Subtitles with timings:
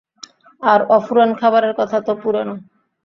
[0.63, 2.55] আর অফুরান খাবারের কথা তো পুরোনো।